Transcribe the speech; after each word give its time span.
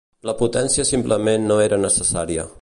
La 0.27 0.33
potència 0.39 0.85
simplement 0.91 1.47
no 1.53 1.59
era 1.67 1.83
necessària. 1.85 2.49